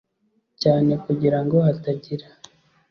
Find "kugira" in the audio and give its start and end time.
1.03-1.39